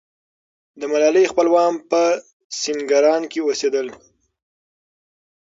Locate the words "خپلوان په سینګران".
1.31-3.21